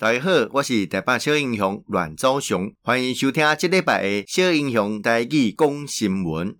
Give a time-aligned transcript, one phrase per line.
[0.00, 6.56] 大家好，我是台北小英雄阮昭雄，欢迎收听这礼拜的小英雄台语讲新闻。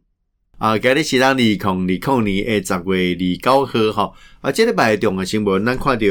[0.59, 4.13] 啊，今日是咱二零二零年的十月二九号哈。
[4.43, 6.07] 啊，这礼拜重要新闻，咱看到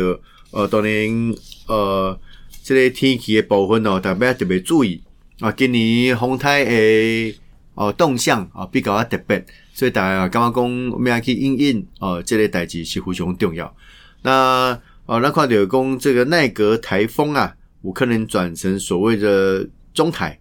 [0.50, 1.36] 呃，当然
[1.68, 2.20] 呃，
[2.64, 5.00] 这个天气的部分哦，大家特别注意
[5.40, 5.52] 啊。
[5.52, 7.40] 今年风台的
[7.76, 13.72] 哦动向啊比较特别，所以大家感觉讲我们要去因应哦，这个代志是非常重要。
[14.24, 20.40] 那哦，那看到讲这个奈格台风啊，有可能转成所谓的中台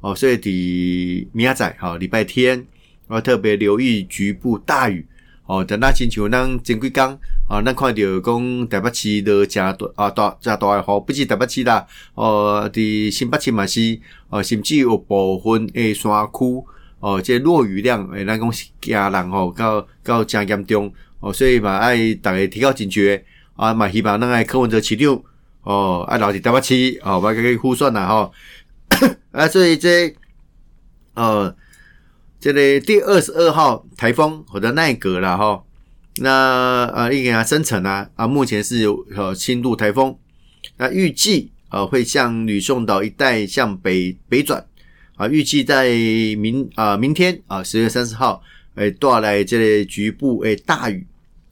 [0.00, 2.66] 哦，所以的明仔载哈，礼拜天
[3.08, 5.06] 要特别留意局部大雨
[5.46, 5.64] 哦。
[5.64, 7.06] 等那星期五咱前几天
[7.48, 14.00] 啊，咱看到讲台北市的加大啊大加大的雨，不止台北市啦，哦，的新北市嘛是
[14.30, 16.64] 哦，甚至有部分诶山区
[16.98, 23.24] 哦，这落雨量诶，咱讲是惊人吼，到到真严重哦，所以嘛爱大家提高警觉。
[23.58, 25.20] 啊，嘛希望咱个柯文哲市长
[25.64, 28.32] 哦，啊留伫台北市哦，我给伊护选啦吼。
[29.32, 30.14] 啊，所以这
[31.14, 31.52] 呃，
[32.38, 35.66] 这个第二十二号台风或者奈格啦吼，
[36.18, 40.16] 那呃已经啊生成啊，啊目前是有呃轻度台风，
[40.76, 44.64] 那预计呃会向吕宋岛一带向北北转
[45.16, 45.88] 啊，预计在
[46.36, 48.40] 明啊明天啊十月三十号
[48.76, 51.04] 诶带来这里局部诶大雨。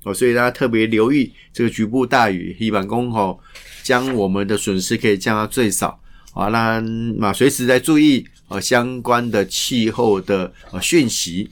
[0.06, 3.40] 哦，所以大家特别留意这个局部大雨，希望讲吼，
[3.82, 6.00] 将我们的损失可以降到最少。
[6.32, 6.80] 啊，那
[7.18, 11.50] 嘛随时在注意呃相关的气候的呃讯息。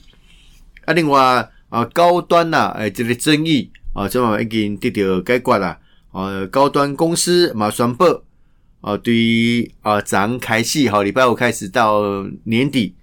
[0.85, 5.77] 啊，另外啊高端呐，诶这个争议啊，这嘛已经得到解决啦。
[6.13, 8.05] 呃，高端公司嘛宣布
[8.79, 12.95] 啊，对于啊咱开始好礼拜五开始到年底，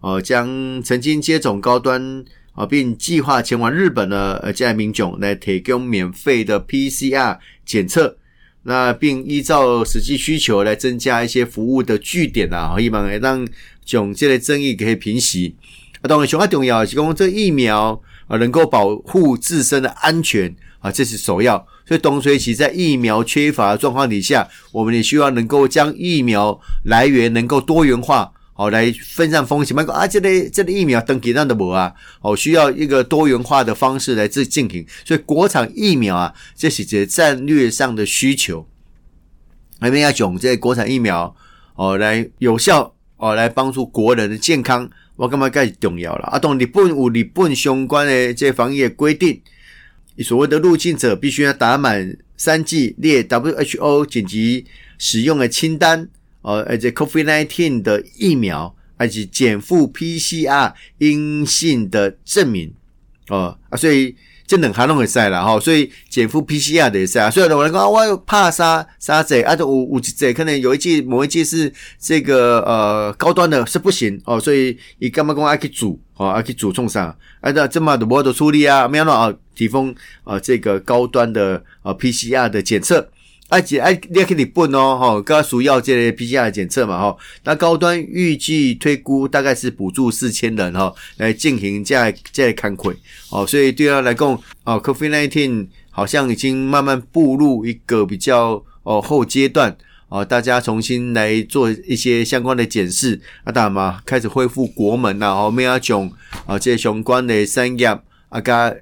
[0.00, 2.22] 哦，将曾经接种高端。
[2.58, 8.16] 啊，并计划前往日本的呃，这些民众来提供免费的 PCR 检测，
[8.64, 13.46] 那并依照实际需求来增加一些服务的据点啊，希望让
[13.84, 15.54] 囧这类争议可以平息。
[16.00, 21.64] 啊，当然，最重要是讲这疫苗啊，能够保护自身的安全啊，这是首要。
[21.86, 28.32] 所以，董水期在疫苗缺乏的状况底下，我们也希望能够将疫苗来源能够多元化。
[28.58, 29.72] 好，来分散风险。
[29.72, 31.94] 嘛，啊，这类这类疫苗登记那都无啊。
[32.20, 34.84] 哦，需要一个多元化的方式来自进行。
[35.04, 38.66] 所以，国产疫苗啊，这是这战略上的需求。
[39.80, 41.36] 我们要讲这国产疫苗
[41.76, 44.90] 哦，来有效哦，来帮助国人的健康。
[45.14, 46.26] 我干嘛更重要了？
[46.26, 49.40] 啊，当日本有日本相关的这防疫的规定，
[50.24, 54.66] 所谓的入境者必须要打满三剂列 WHO 紧急
[54.98, 56.08] 使用的清单。
[56.48, 62.72] 呃，而且 COVID-19 的疫苗，而且减负 PCR 阴性的证明，
[63.28, 64.16] 哦啊，所以
[64.46, 67.30] 这两项拢会使啦，吼，所以减负 PCR 的也使啊。
[67.30, 71.70] 所以我来讲，我怕啥啥子，啊，就有有一剂可能有一剂某一剂是
[72.00, 79.94] 这个呃高端的是不行哦，所以伊干嘛讲爱去煮，哦，爱去煮创啥，啊，这这么的无得处理啊，没有啊，提供
[80.24, 83.06] 啊这个高端的呃 PCR 的检测。
[83.50, 87.18] 而且，哎，你也可以本哦，吼，刚刚需要这类 PCR 检测嘛，吼。
[87.44, 92.94] 那高端预计推估大概是补助四千人，哈，来进行这样这样看亏，
[93.30, 94.28] 哦，所以对他来讲，
[94.64, 99.74] 哦，Covid nineteen 好像已经慢慢步入一个比较哦后阶段，
[100.10, 106.12] 哦，大家重新来做一些相关的检视，啊，当然嘛，开始恢复国门了，哦，没有种
[106.44, 107.86] 啊这些相关的产业
[108.28, 108.74] 啊，加。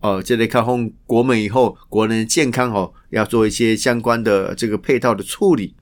[0.00, 5.74] 哦，这类开放国门以后，国人健康哦，要做一些相关的这个配套的处理。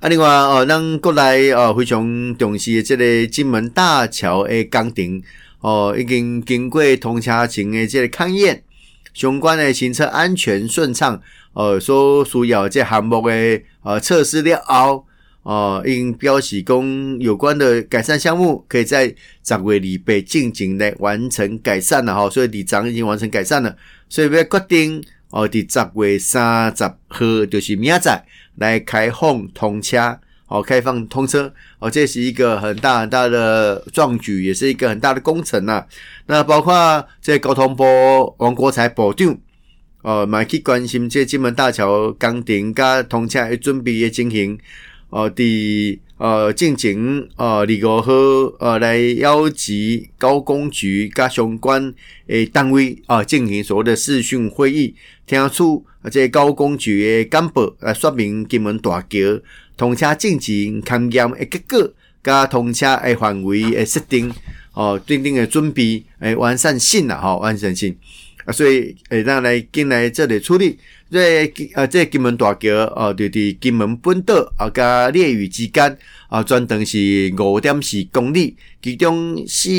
[0.00, 5.22] 啊，另外哦，咱过来哦，非常重视的这个金门大桥的工程
[5.60, 8.62] 哦，已经经过通车前的这个勘验，
[9.14, 11.20] 相关的行车安全顺畅
[11.54, 15.04] 哦，所需要这项目的呃测试了后。
[15.48, 19.06] 哦，因标示工有关的改善项目，可以在
[19.42, 23.74] 十月里被进行来完成改善了哈，所以里长已经完成改善了，
[24.10, 28.26] 所以要决定哦，在十月三十号就是明仔
[28.56, 35.82] 来开放通车，哦，开放通车，哦，这是一个很大很大的壮举，也是一个很大的工程呐。
[36.26, 37.82] 那包括这交通部
[38.36, 39.38] 王国才部长，
[40.02, 44.58] 哦，蛮去关心这金门大桥工程加通车的准备的进行。
[45.10, 48.12] 呃，第呃进行呃，二五号
[48.58, 51.94] 呃来邀集高工局加相关
[52.26, 54.94] 诶单位啊，进行所谓的视讯会议，
[55.26, 59.40] 听出啊这高工局诶干部来说明金门大桥
[59.76, 61.90] 通车进行勘验诶结果，
[62.22, 64.30] 加通车诶范围诶设定
[64.74, 67.96] 哦，订定诶准备诶完善性啦，吼完善性
[68.44, 70.76] 啊，所以诶让来进来这里处理，
[71.10, 79.70] 这呃，这金门大桥哦，就伫金门本岛啊，甲烈屿之间啊，全长是五点四公里，其中四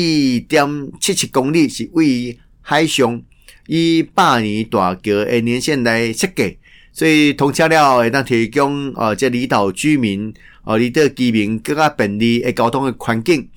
[0.48, 0.66] 点
[1.00, 3.22] 七七公里是位于海上，
[3.68, 6.58] 以百年大桥的年限来设计，
[6.92, 10.34] 所以通车了会当提供哦，这离岛居民
[10.64, 13.48] 哦，离岛居民更加便利的交通的环境，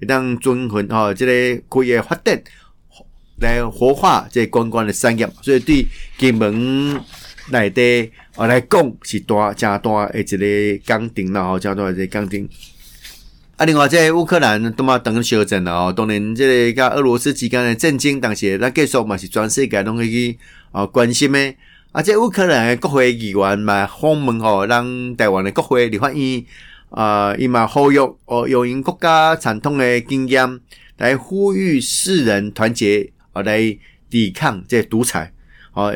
[0.00, 2.42] 会当遵循哦，这个可以发展
[3.38, 5.86] 来活化这观光的产业，所以对
[6.18, 7.00] 金门。
[7.50, 12.48] 内地我来讲是大加大的一个工程啦，吼，加大一个工程。
[13.56, 20.38] 啊，另外这乌克兰都嘛等小镇啦，哦，当然这个甲俄罗斯之间的战争，当时咱继续嘛是全世界拢会去
[20.72, 21.54] 啊关心的。
[21.92, 26.44] 啊，这乌克兰的国会议员嘛访问吼，让台湾的国会立法院
[26.90, 30.60] 啊，伊嘛呼吁哦，用因国家传统的经验
[30.96, 33.76] 来呼吁世人团结，啊，来
[34.08, 35.32] 抵抗这独裁，
[35.74, 35.94] 哦。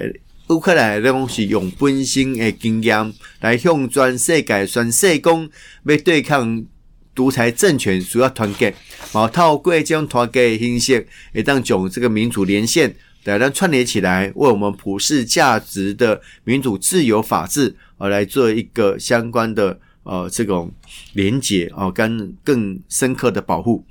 [0.55, 5.51] 乌克兰拢是用本身的经验来向全世界宣示讲，
[5.83, 6.65] 要对抗
[7.13, 8.67] 独裁政权，需要团结。
[9.13, 11.05] 然后透过这种团结的形式，
[11.35, 20.73] 会当将这个民主连线来让串联起来，为我们普世价值的民主、自由、法治而来做一个相关的呃这种
[21.15, 23.85] 连结哦，跟更深刻的保护。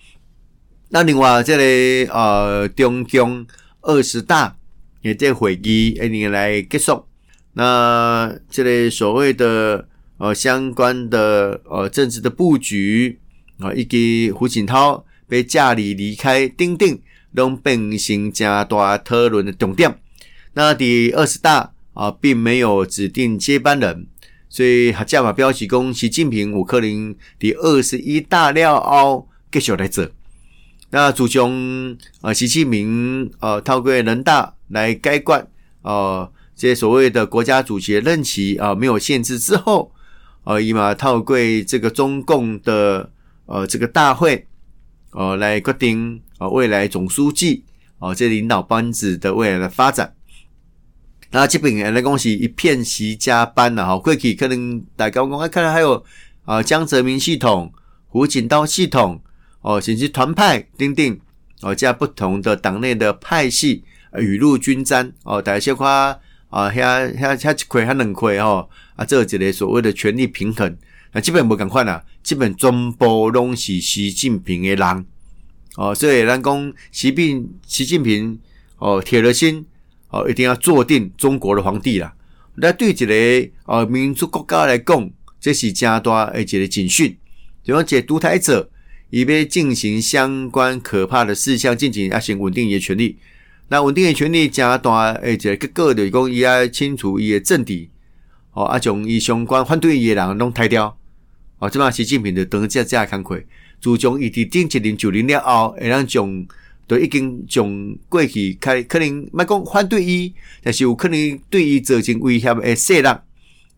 [0.87, 3.45] 那另外这里、呃中共
[3.81, 4.55] 二十大。
[5.03, 7.05] 也在会议一年来结束，
[7.53, 9.85] 那这类所谓的
[10.17, 13.19] 呃相关的呃政治的布局
[13.59, 17.01] 啊，以及胡锦涛被架离离开丁丁，
[17.35, 19.99] 都变成加大讨论的重点。
[20.53, 24.07] 那第二十大啊，并没有指定接班人，
[24.47, 30.07] 所以还加码标起功，习近平、吴克林第二十一大料奥继续来做。
[30.91, 31.51] 那主将
[32.21, 34.55] 啊，习近平呃透过人大。
[34.73, 35.47] 来改观
[35.83, 39.91] 哦，这些所谓的国家主席任期啊，没有限制之后，
[40.43, 41.37] 呃，以嘛透过
[41.67, 43.09] 这个中共的
[43.45, 44.47] 呃这个大会，
[45.11, 47.63] 呃来决定啊未来总书记
[47.99, 50.13] 啊这领导班子的未来的发展。
[51.31, 56.03] 那基本上来恭喜一片习家班了哈，过去可能大家讲，看来还有
[56.45, 57.71] 啊江泽民系统、
[58.07, 59.21] 胡锦涛系统
[59.61, 61.19] 哦，甚至团派等等
[61.61, 63.83] 哦，加不同的党内的派系。
[64.19, 65.87] 雨露均沾哦，大家小看
[66.49, 70.77] 啊，遐遐遐一块遐两块吼啊，这一个所谓的权力平衡，
[71.13, 75.05] 那基本无共款啦，基本全部拢是习近平的人
[75.75, 78.39] 哦，所以咱讲习近习近平
[78.77, 79.65] 哦，铁了心
[80.09, 82.13] 哦，一定要坐定中国的皇帝啦。
[82.55, 87.17] 那对一个哦民族国家来讲，这是正大的一个警讯，
[87.63, 88.69] 就讲一个独裁者，
[89.09, 93.17] 伊要进行相关可怕的事项，进行啊，先稳定伊的权力。
[93.69, 97.89] 那稳定的权力加大，而且个个就是讲伊要清除伊的政敌，
[98.51, 100.95] 哦，啊，将伊相关反对伊的人拢汰掉，
[101.57, 103.41] 哦，即嘛习近平就当这这工课，
[103.81, 106.45] 自从伊伫顶一零九零了后，会让将
[106.85, 113.09] 都已经将过去开可能莫讲反对伊，但是有可能对伊造成威胁的势力，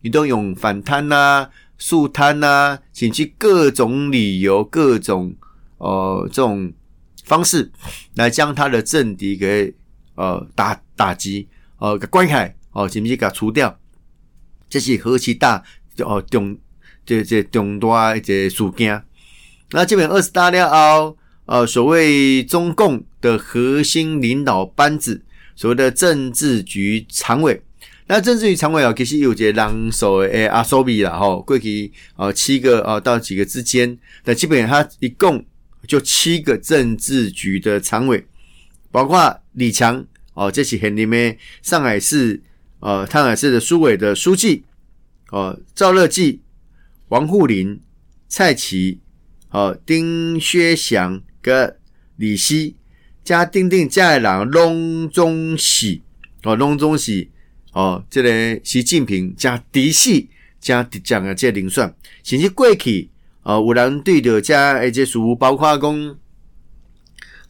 [0.02, 1.48] 伊都用反贪呐、
[1.78, 5.34] 肃贪呐，甚至各种理由、各种
[5.78, 6.72] 呃这种。
[7.26, 7.70] 方式
[8.14, 9.74] 来将他的政敌给
[10.14, 11.46] 呃打打击
[11.78, 13.76] 呃给关开哦，甚至给他除掉，
[14.70, 15.62] 这是何其大
[15.98, 16.56] 哦重
[17.04, 19.02] 这这重大一个事件。
[19.72, 25.24] 那基本二十大了后，呃，所谓中共的核心领导班子，
[25.56, 27.60] 所谓的政治局常委，
[28.06, 35.44] 那政治局常委啊，其实有一个人数诶阿苏比啦吼，过去呃七个啊到几个之间，但基本上他一共。
[35.86, 38.26] 就七个政治局的常委，
[38.90, 40.04] 包括李强
[40.34, 42.42] 哦，这是很里面上海市
[42.80, 44.64] 呃，上海市的书委的书记
[45.30, 46.40] 哦，赵乐际、
[47.08, 47.80] 王沪宁、
[48.28, 49.00] 蔡奇
[49.50, 51.76] 哦，丁薛祥跟
[52.16, 52.76] 李希
[53.22, 56.02] 加丁丁加的人拢中喜
[56.42, 57.30] 哦，拢中喜
[57.72, 60.28] 哦，这个习近平加嫡系
[60.60, 63.10] 加讲的这零算，甚至过去。
[63.46, 66.18] 呃，有人对着加一些书，包括讲，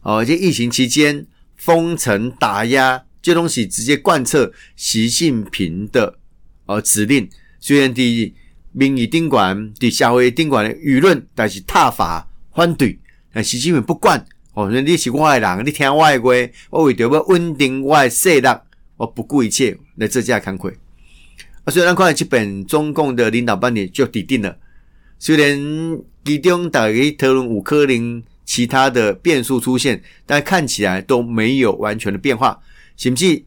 [0.03, 1.25] 哦，这疫情期间
[1.55, 6.19] 封城打压，这东西直接贯彻习近平的
[6.67, 7.27] 呃指令。
[7.59, 8.35] 虽然的
[8.73, 12.99] 民意顶管，的社会顶管的舆论，但是挞伐反对，
[13.33, 14.23] 但习近平不管。
[14.53, 18.47] 哦，你是我的人，你听我的话，我为着要稳定我的势力，
[18.97, 20.71] 我不顾一切来做这工作。
[21.63, 24.55] 啊，虽然看这本中共的领导班底就底定了。
[25.19, 32.59] 虽然其中大家讨论有可能其他的变数出现，但看起来都没有完全的变化，
[32.95, 33.43] 甚至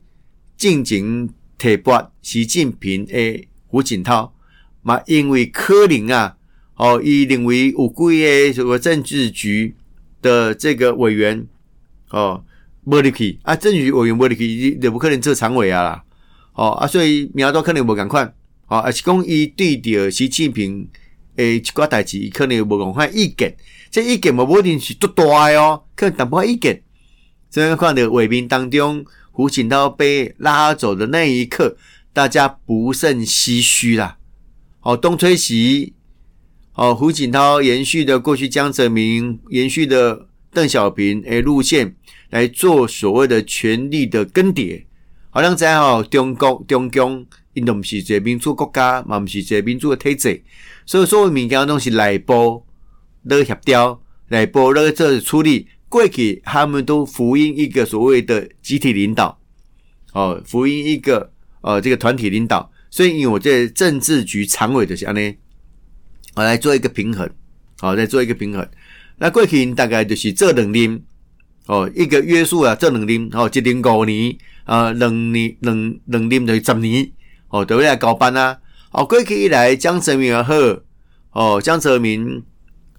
[0.57, 4.35] 进行提拔习近平诶胡锦涛
[4.83, 6.37] 嘛，因为可能啊，
[6.77, 9.75] 哦，伊认为有几个这个政治局
[10.21, 11.47] 的这个委员
[12.11, 12.43] 哦，
[12.85, 16.05] 无入去啊，政治局委员无入去，伊就不可能做常委啊啦，
[16.55, 18.35] 哦啊，所以苗都可能无共款，
[18.67, 20.89] 哦，而是讲伊对着习近平
[21.37, 23.57] 诶一寡代志，伊可能有无共款意见，
[23.91, 26.83] 这意见无一定是多大哦，可能淡薄意见，
[27.51, 29.05] 所以看到画面当中。
[29.33, 31.77] 胡锦涛被拉走的那一刻，
[32.13, 34.19] 大家不胜唏嘘啦。
[34.83, 35.95] 哦，东吹西，
[36.75, 41.95] 哦，胡锦涛延续的过去江泽民延续的邓小平诶路线
[42.31, 44.85] 来做所谓的权力的更迭，
[45.31, 50.43] 好像在哦中国中共，因都不是一个民主国家，嘛不是一个民主的体制，
[50.87, 52.65] 所以所有物件拢是内部
[53.23, 55.69] 咧协调，内部咧做处理。
[55.89, 59.37] 过去他们都服膺一个所谓的集体领导，
[60.13, 65.35] 哦，服膺一个呃这个团体领导，所以因为我这政治局常委的时候呢，
[66.37, 67.29] 我来做一个平衡，
[67.81, 68.65] 好，来做一个平衡。
[69.19, 71.03] 那过去大概就是这两年，
[71.67, 77.11] 哦，一个约束啊，这两年，哦，一年五年，啊，两年两两年就是十年，
[77.51, 78.59] 哦，都会来交班啊。
[78.93, 80.55] 哦，过去以来，江泽民也好，
[81.33, 82.43] 哦，江泽民，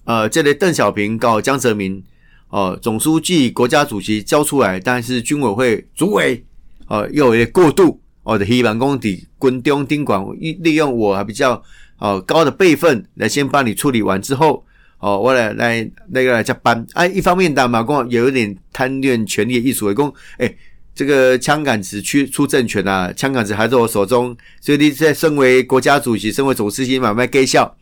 [0.05, 2.03] 呃，这里邓小平搞江泽民。
[2.49, 6.45] 哦，总书记、国家主席交出来，但是军委会主委，
[6.87, 11.63] 哦，又有一过渡，哦的希望讲伫军中丁管，利用我还比较
[11.97, 14.65] 哦高的辈分来先帮你处理完之后，
[14.99, 16.85] 哦，我来来那个来接班。
[16.93, 20.53] 哎、啊，一方面，大马公也有点贪恋权力的意思，为讲，哎，
[20.93, 27.75] 这个枪杆子去出政权啊，枪杆子还在我手中，所以你在身为国家主席、身为总书记，买卖给笑。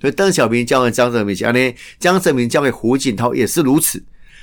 [0.00, 4.02] 所以邓小平交给江泽民，这样呢，江泽民交给胡锦涛也是如此。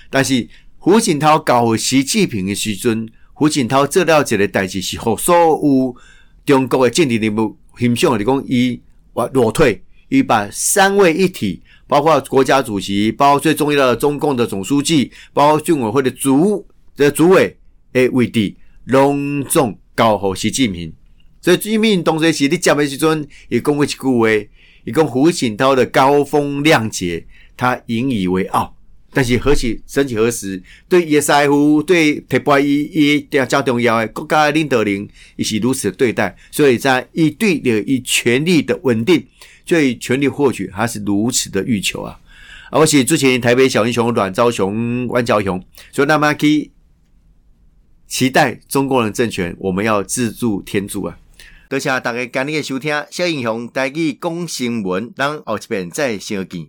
[0.09, 0.47] 但是
[0.77, 5.95] 胡锦涛搞习近平的时阵，胡锦涛做了一个代志，是互所有
[6.45, 8.81] 中国的政治人物形象的，讲伊
[9.33, 17.58] 裸退，伊把三位一体，包括国家主席，包括最重要的中共的总书记，包括军委会的主的主委
[17.93, 18.53] 诶位置，
[18.85, 20.93] 隆重交给习近平。
[21.41, 24.29] 所以习近平当时你讲的时阵，也讲过一句话，
[24.83, 28.75] 伊讲胡锦涛的高风亮节，他引以为傲。
[29.11, 36.37] 但是何其曾几何时，对叶师傅，对特别伊伊较较重要的国家领导人，也是如此对待。
[36.51, 39.25] 所以在一对的以权力的稳定，
[39.65, 42.19] 对权力获取，他是如此的欲求啊！
[42.69, 45.59] 啊，且之前台北小英雄阮昭雄、阮昭雄，
[45.91, 46.69] 所以那么去
[48.09, 51.17] 期待中国人政权，我们要自助天助啊！
[51.69, 56.67] 多谢大家今日的收听，小英雄带去讲新闻，让后一遍再相见。